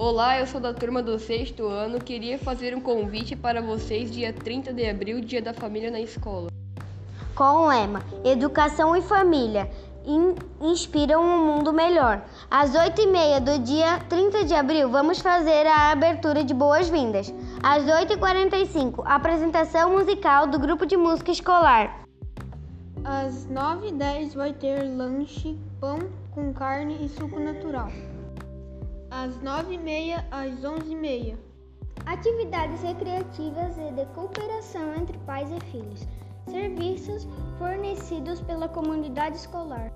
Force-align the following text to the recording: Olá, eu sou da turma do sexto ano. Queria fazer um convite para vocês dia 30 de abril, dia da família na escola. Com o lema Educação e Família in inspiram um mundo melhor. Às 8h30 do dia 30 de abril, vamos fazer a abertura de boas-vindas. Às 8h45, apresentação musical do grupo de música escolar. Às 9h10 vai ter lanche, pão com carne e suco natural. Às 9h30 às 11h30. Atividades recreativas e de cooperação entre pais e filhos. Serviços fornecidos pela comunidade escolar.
Olá, 0.00 0.38
eu 0.38 0.46
sou 0.46 0.60
da 0.60 0.72
turma 0.72 1.02
do 1.02 1.18
sexto 1.18 1.66
ano. 1.66 1.98
Queria 1.98 2.38
fazer 2.38 2.72
um 2.72 2.80
convite 2.80 3.34
para 3.34 3.60
vocês 3.60 4.12
dia 4.12 4.32
30 4.32 4.72
de 4.72 4.88
abril, 4.88 5.20
dia 5.20 5.42
da 5.42 5.52
família 5.52 5.90
na 5.90 5.98
escola. 5.98 6.46
Com 7.34 7.42
o 7.42 7.66
lema 7.66 8.04
Educação 8.24 8.94
e 8.94 9.02
Família 9.02 9.68
in 10.06 10.36
inspiram 10.60 11.20
um 11.20 11.44
mundo 11.44 11.72
melhor. 11.72 12.22
Às 12.48 12.70
8h30 12.74 13.40
do 13.40 13.58
dia 13.64 13.98
30 14.08 14.44
de 14.44 14.54
abril, 14.54 14.88
vamos 14.88 15.18
fazer 15.18 15.66
a 15.66 15.90
abertura 15.90 16.44
de 16.44 16.54
boas-vindas. 16.54 17.34
Às 17.60 17.82
8h45, 17.82 19.02
apresentação 19.04 19.90
musical 19.90 20.46
do 20.46 20.60
grupo 20.60 20.86
de 20.86 20.96
música 20.96 21.32
escolar. 21.32 22.04
Às 23.02 23.48
9h10 23.48 24.36
vai 24.36 24.52
ter 24.52 24.80
lanche, 24.84 25.58
pão 25.80 25.98
com 26.30 26.52
carne 26.52 27.04
e 27.04 27.08
suco 27.08 27.40
natural. 27.40 27.90
Às 29.18 29.36
9h30 29.38 30.24
às 30.30 30.60
11h30. 30.62 31.36
Atividades 32.06 32.80
recreativas 32.82 33.76
e 33.76 33.90
de 33.90 34.06
cooperação 34.14 34.94
entre 34.94 35.18
pais 35.26 35.50
e 35.50 35.58
filhos. 35.72 36.06
Serviços 36.46 37.26
fornecidos 37.58 38.40
pela 38.42 38.68
comunidade 38.68 39.36
escolar. 39.36 39.92